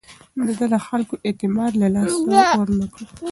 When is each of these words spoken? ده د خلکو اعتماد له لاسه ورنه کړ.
ده 0.57 0.65
د 0.73 0.75
خلکو 0.87 1.13
اعتماد 1.27 1.71
له 1.81 1.87
لاسه 1.95 2.19
ورنه 2.59 2.85
کړ. 2.93 3.03